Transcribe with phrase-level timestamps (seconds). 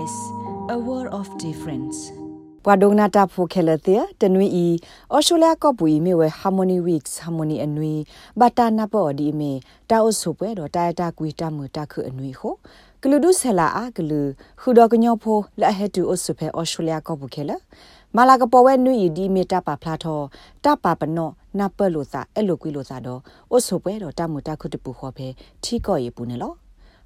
[0.00, 0.16] SBS
[0.74, 1.98] a world of difference
[2.64, 4.66] ပဝဒုံနာတာဖိုခဲလတဲ့တနွေဤ
[5.12, 7.94] အော်ရှိုလျာကော့ပူဤမြေဝဲ harmony weeks harmony အနွေ
[8.40, 9.52] ဘတာနာပေါ်ဒီမေ
[9.90, 12.54] တာအဆုပွဲတော့တာတာကွေတာမတာခုအနွေဟို
[13.02, 14.20] ကလူဒုဆလာအာကလူ
[14.60, 17.50] ခူတော်ကညောဖိုလက်ဟက်တူအဆုဖဲအော်ရှိုလျာကော့ပူခဲလ
[18.16, 20.20] မာလာကပေါ်ဝဲနွေဤဒီမေတာပါဖလာထော
[20.64, 23.20] တာပါပနော့နပလို့စာအဲ့လိုကွေလို့စာတော့
[23.54, 25.28] အဆုပွဲတော့တာမတာခုတပူခေါ်ဖဲ
[25.62, 26.54] ထီကော့ရေပူနေလော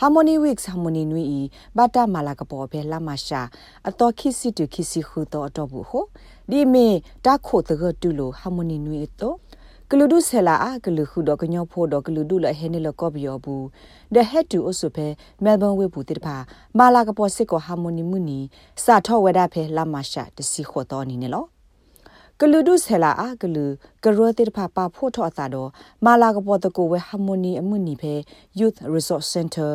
[0.00, 3.40] harmony weeks harmony nui i bata mala ka po phe la ma sha
[3.88, 6.00] ato khisi tu khisi khu to ato bu ho
[6.50, 9.30] di me ta kho de ge tu lo harmony nui to
[9.90, 13.64] ကလူဒုဆလာအကလူခုတော့ကညောဖို့တော့ကလူဒုလဟဲနေလကော့ဘီယောဘူး
[14.14, 15.06] the head to also ဖဲ
[15.44, 16.36] melbourne ဝေဘူးတိတဖာ
[16.78, 18.40] မာလာကပေါ်စစ်ကို harmony မှုနီ
[18.84, 21.44] စာထောဝဒဖဲလာမရှာတစီခေါ်တော်နီနေလော
[22.42, 23.64] ကလူဒုဆလာအကလူ
[24.04, 25.70] ကရောတိတဖာပါဖို့ထောအသာတော့
[26.04, 28.14] မာလာကပေါ်တကိုဝဲ harmony အမှုနီဖဲ
[28.58, 29.72] youth resource center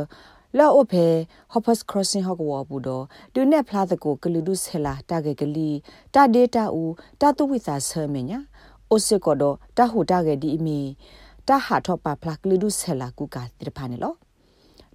[0.58, 1.06] လောအဖေ
[1.54, 5.70] hoppers crossing ဟောက်ဝဘူးတော့ဒုနဲ့ဖလားတကိုကလူဒုဆလာတာဂေကလီ
[6.14, 8.40] တာဒေတာဦးတာတုဝိစာဆာမညာ
[8.90, 10.80] အိုစစ်ကတော့တာဟူတာဂေဒီအမီ
[11.48, 14.14] တာဟာထောပါဖလားကလူဒုဆလာကူကာတိဖာနေလော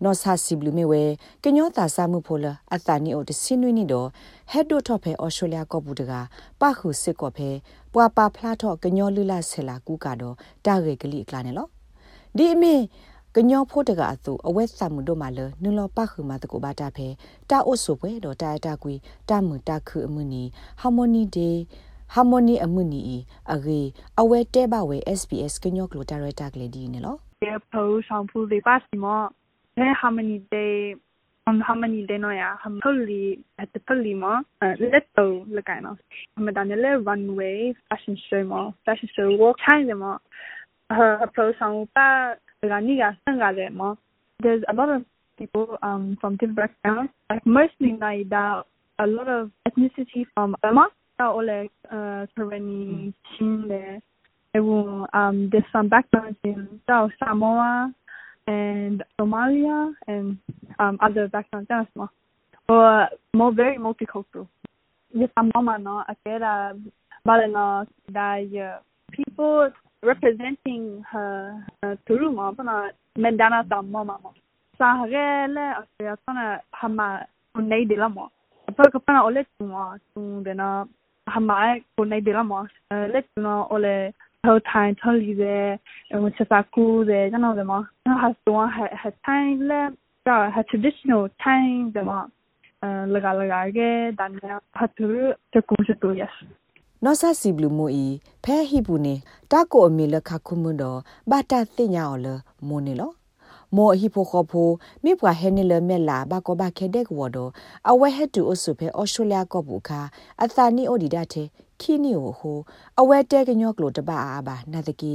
[0.04, 1.02] နော်ဆာစီဘလူမေဝဲ
[1.44, 4.08] ကညောတာစာမှုဖိုလအတာနီအိုတစင်းနွိနီတော့
[4.50, 6.12] ဟက်ဒိုထော့ဖဲအော်စတြေးလျကော့ဘူးတက
[6.60, 7.50] ပခုစစ်ကော့ဖဲ
[7.94, 11.66] ပွာပါဖလားထော့ကညောလူလာဆလာကူကတော့တာဂေကလိကလာနေလော
[12.36, 12.74] ဒီအမီ
[13.36, 17.06] ကညောဖို့တကအသူအဝဲဆမှုတို့မှလနုလောပခုမတကိုဘာတာဖဲ
[17.50, 18.94] တာအိုဆိုပွဲတော့တာတာကွီ
[19.28, 20.42] တာမှုတာခုအမှုနီ
[20.80, 21.50] ဟာမိုနီဒေ
[22.14, 23.00] ဟာမိုနီအမှုနီ
[23.52, 23.80] အဂေ
[24.20, 29.30] အဝဲတဲဘဝဲ SBS ကညောကလိုတာရတာကလေးဒီနေလော Yeah, po shampoo de pas mo.
[29.79, 30.97] Hey, how many day
[31.47, 32.57] on how many day no ya?
[32.65, 34.43] Ham fully at the fully mo.
[34.61, 35.97] Let go le kai no.
[36.37, 38.75] Ham dan le runway fashion show mo.
[38.84, 40.19] Fashion show walk time mo.
[40.91, 42.34] Her approach shampoo pa
[42.65, 43.97] Raniga Sangalemo.
[44.43, 45.05] There's a lot of
[45.39, 48.65] people um, from different backgrounds, like mostly Naida,
[48.99, 50.88] a lot of ethnicity from Burma,
[51.21, 54.03] or like uh, Tereni, Chile.
[54.56, 56.81] Um, there's some backgrounds in
[57.22, 57.94] Samoa
[58.48, 60.38] and Somalia and
[60.78, 61.69] um, other backgrounds.
[62.69, 64.48] Or more very multicultural.
[65.12, 66.75] Yes, mama no, said, uh,
[68.12, 68.81] that
[69.12, 69.70] people
[70.03, 71.64] representing her
[72.08, 74.31] turuma bana mendana tamma mama
[74.78, 78.31] sahagele asya tana hama kunai dilamo
[78.69, 80.87] apa kapana ole tuma tung dena
[81.26, 84.14] hama kunai dilamo le tuna ole
[84.47, 85.56] ho tai tholi de
[86.22, 87.78] mo chasa ku de jana de ma
[88.22, 89.81] ha tuwa ha ha tai le
[90.26, 92.19] ka ha traditional tai de ma
[93.12, 94.32] laga laga ge dan
[94.78, 95.06] ha tu
[95.53, 96.34] te ku tu yes
[97.04, 98.06] နောဆာစီဘလူမိုအီ
[98.44, 99.15] ဖဲဟီပူနေ
[99.53, 100.99] တာကိုအမီလခခုမွန်တော့
[101.31, 102.26] ဘာတာတင်ညာော်လ
[102.69, 103.10] မိုနေလော
[103.76, 104.69] မောဟီဖိုခေါဖို
[105.05, 107.38] မိပွားဟဲနေလမဲလာဘကောဘခဲဒက်ဝဒ
[107.91, 110.00] အဝဲဟက်တူအဆုဖဲအော်စတြေးလျကောဘူခါ
[110.43, 111.49] အသာနီအိုဒီဒတ်
[111.83, 112.59] ခီနီယိုဟို
[113.00, 115.15] အဝဲတဲကညော့ကလိုတပါအာဘာနာတကီ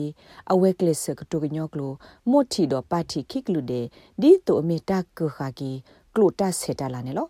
[0.51, 1.91] အဝဲကလစ်ကတူကညော့ကလို
[2.29, 3.81] မို့ထီတော့ပါတီခိကလူဒေ
[4.21, 5.71] ဒီတိုအမီတာကခါကီ
[6.15, 7.27] ကလိုတဆေတလာနေလော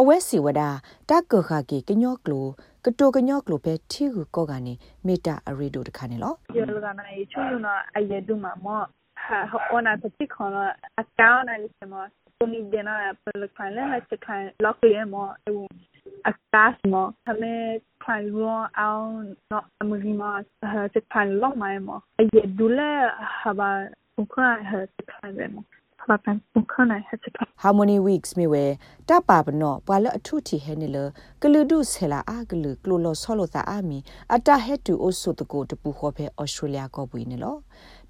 [0.00, 0.62] အဝဲစီဝဒ
[1.10, 2.46] တကခါကီကညော့ကလို
[2.84, 4.74] ကတိုကညော့ကလိုပဲထီကူကောကနေ
[5.06, 8.80] မေတာအရီဒိုတခါနေလောဒီလကနိုင်ချူနအယေဒူမမော
[9.24, 10.56] ဟာဟောနာပတိခေါန
[11.00, 12.04] အကောင်းနိုင်စမော
[12.36, 15.28] ကိုနီဒနာပလခိုင်လဲချခိုင်လောက်ကလေးမော
[16.28, 17.54] အကားမောသမေ
[18.08, 19.10] ခိုင်ရောအောင်
[19.52, 20.32] နော်အမကြီးမော
[20.92, 22.92] ချခိုင်လောက်မိုင်းမောအယေဒူလဲ
[23.40, 23.70] ဟာဘာ
[24.16, 25.64] ဘုခါဟချခိုင်ပဲမော
[26.10, 27.26] လာပန်ပုခနိုင်ဟက်ချ
[27.62, 28.64] Harmony Weeks မြေဝဲ
[29.08, 30.98] တပါပနောပွာလအထုတီဟဲနေလ
[31.42, 33.98] ကလူဒုဆလာအာကလူကလိုလောဆောလိုတာအာမီ
[34.34, 37.56] အတာဟက်တူအိုဆိုတကိုတပူခေါ်ဖဲဩစတြေးလျကောပွေနေလော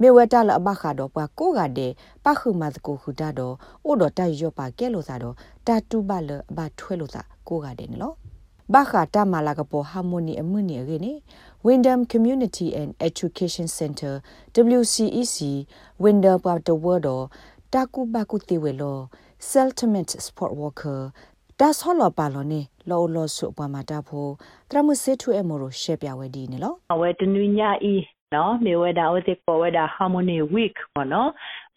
[0.00, 1.92] မြေဝဲတလအဘခါတော့ပွာကိုကတဲ့
[2.24, 3.54] ပခုမတ်ကိုခုတာတော့
[3.84, 5.34] အိုတော့တိုက်ရော့ပါကဲလို့သာတော့
[5.66, 8.14] တာတူပါလအဘထွဲလို့သာကိုကတဲ့နေလော
[8.74, 11.12] ဘာခတာမလာကပေါ်ဟာမိုနီအမှုနီရေနေ
[11.66, 14.14] Wyndham Community and Education Center
[14.78, 15.36] WCEC
[16.02, 17.08] Wyndham Part the World
[17.72, 18.98] တာကူဘကုတေဝဲလော
[19.50, 21.00] settlement sport worker
[21.60, 22.60] ဒါဆောလောပါလောနေ
[22.90, 24.26] လောလောဆုပမာတာဖို
[24.70, 27.60] တရမစေထုအမရိုရှေပြဝဲဒီနေလောဝဲတနွည
[27.92, 27.94] ဤ
[28.34, 31.30] နော်မေဝဲဒါဝဲတေပေါ်ဝဲဒါ harmony week ပေါ့နော်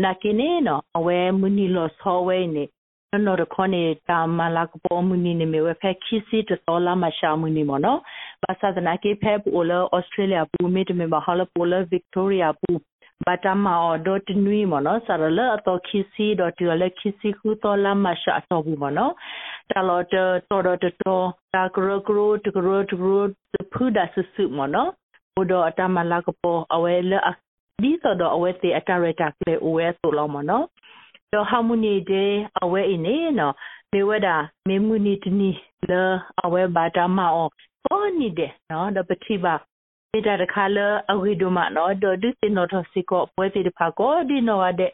[0.04, 2.64] နာကိနေနော်အဝဲမူနီလောဆောဝဲနေ
[3.14, 8.00] နော်ရခေါနေတာမလာကပေါ်မူနီနေမေဝဲဖက်ခီစီတစောလာမရှာမူနီမနော်
[8.44, 12.72] ဘာသာဒနာကေဖက်ပူလောဩစတြေးလျပူမီတမေမဟာလပူလောဗစ်တိုးရီယာပူ
[13.26, 19.14] ဘာတမအော်ဒတ်နွီမနော်ဆရလအတော့ခီစီဒတ်ရလခီစီခုတော်လာမရှာတော့ဘူးမနော်
[19.70, 20.16] တလောတ
[20.50, 24.90] တော်တော်တော်တာကရကရတကရတကရဖူဒါဆဆုမနော်
[25.36, 27.14] ဘုဒအတမလာကပေါ်အဝဲလ
[27.84, 30.66] ဒီဆိုတော့အဝဲစီအတရတာကလေအဝဲဆိုလောက်မနော်
[31.34, 32.32] တော့ harmony day
[32.64, 33.56] အဝဲအင်းနေနော်
[33.92, 34.36] မေဝဒါ
[34.68, 35.50] မေမူနီတနီ
[35.90, 36.04] လေ
[36.44, 37.46] အဝဲဘာတာမော
[37.86, 40.78] ပေါ်နီတဲ့နော်ဒပတိပါေတာတခါလ
[41.12, 44.92] အဝိဒမနော်ဒဒတိနောထစီကိုပွဲတိဖာကိုဒီနောဝတဲ့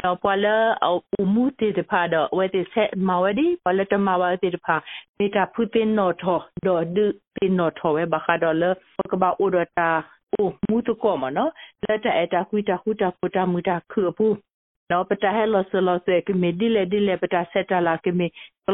[0.00, 0.46] နော်ပွာလ
[0.84, 0.90] အ
[1.32, 4.74] မူတိတဖာတော့ဝဲတိဆက်မဝဒီပွာလတမဝတိတဖာ
[5.18, 6.24] မေတာဖုတင်နောထ
[6.66, 6.98] ဒေါ်ဒ
[7.36, 8.64] တင်နောထဝဲဘခါတော့လ
[8.96, 9.88] ပကဘာဥဒတာ
[10.32, 11.50] အိုမူတကောမနော်
[11.84, 14.53] လက်တဲ့အတာခွီတာခုတာပူတာမူတာခူပူနော်ပတာဟဲ
[14.90, 15.02] လော
[15.70, 18.26] ဆလောဆကမေဒီလေဒီလေပတာဆက်တာလာကမေ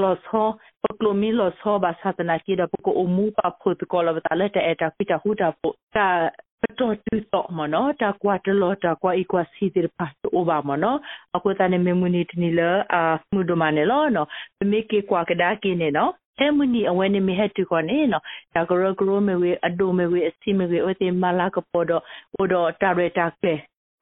[0.03, 0.47] လောဆော
[0.83, 6.07] ပကလိုမီလောဆောဘာသတနာကီဒပကိုအမှုပါဖို့တကောလဘတာလက်တဲ့အတာခွီတာခုတာပူတာ
[6.63, 10.99] ပတော်တူတော့မနော်တာကွာတလောတာကွာအီကွာစီဒီပတ်အိုဘာမနော်
[11.37, 13.03] အခုတန်မေမူနီတနီလာအာ
[13.35, 14.29] မူဒမနေလောနော်
[14.71, 18.25] မေကေကွာကဒါကင်းနေနော်အဲမနီအဝဲနေမဟက်တူကောနေနော်
[18.55, 22.03] ဒါကရဂရိုမေဝေအဒိုမေဝေအစီမေဝေအိုတေမလာကပေါ်တော့
[22.35, 23.55] အိုတော့တာရတာကလေ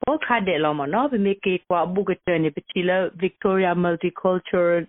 [0.02, 4.82] ဘောခါတဲ့လောမနော်ဗမေကေကွာဘူကတနေပချီလာ Victoria Multicultural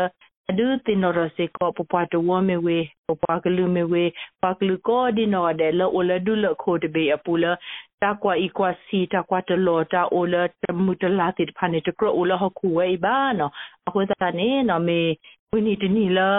[0.50, 4.04] အဒုတင်နရစေကောပပတဝမေဝေပပကလူမေဝေ
[4.42, 7.44] ပကလူကိုဒီနောဒဲလောလဒုလခိုတဘေအပူလ
[8.02, 13.52] တာကွာအီကွာစီတာကွာတလောတာအိုလတမူတလာတိဖာနေတကရအိုလဟခုဝေဘာနော်
[13.86, 15.00] အခုတနေနော်မေ
[15.50, 16.30] ဝိနီတနီလာ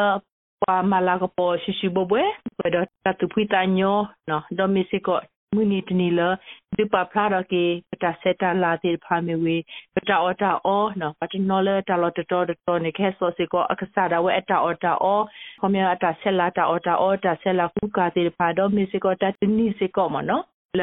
[0.63, 2.24] pa malaga po shishi bobwe
[2.57, 5.19] pero tatu puita nyo no do misiko
[5.54, 6.27] muni tinila
[6.77, 7.63] di pa phara ke
[8.01, 9.56] ta seta la ti pha me we
[10.07, 13.12] ta ota o no pa ti no le ta lo to to to ne ke
[13.19, 15.15] so se ko akasa da we ta ota o
[15.62, 19.27] khomya ta sela ta ota o ta sela ku ka ti pha do misiko ta
[19.57, 20.38] ni se ko mo no
[20.80, 20.81] လ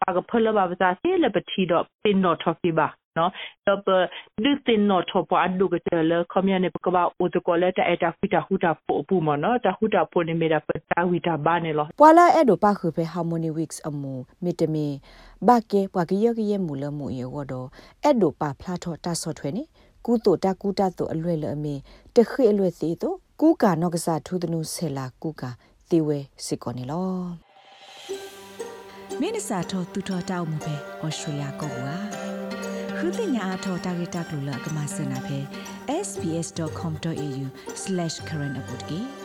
[0.00, 2.88] ပကဖလဘဘတာစီလပတီတော့ပင်တော့ထော်ပြပါ
[3.18, 3.30] နော်
[3.66, 14.12] တော့ဒုတင်တော့ထော်ပွားဒုကတလခမရနေပကဘာဥတကောလက်တဲ့အတာဖီတာဟူတာပို့ပူမနော်တဟူတာပို့နေမီတာပတာဝီတာဘာနေလောပွာလာအဲ့ဒိုပါခုပဲ harmony weeks အမူ
[14.44, 14.86] မီတမီ
[15.46, 17.68] ဘာကေပွာကရကရမူလမှုရေဝတော့
[18.02, 19.62] အဲ့ဒိုပါဖလာထော်တာဆော့ထွဲနေ
[20.04, 21.74] ကူတိုတကူတတိုအလွဲ့လအမီ
[22.14, 25.50] တခိအလွဲ့စီတိုကူကာနော့ကစားထူးတနုဆဲလာကူကာ
[25.90, 27.43] တီဝဲစစ်ကောနေလော
[29.20, 30.78] မင်းစာထောတူထောတောက်မှုပဲဩ
[31.18, 31.96] စတြေးလျကောကွာ
[32.98, 35.38] ခုတင်ညာအထောတာဂီတာကလူလကမစနာပဲ
[36.06, 39.23] sbs.com.au/current update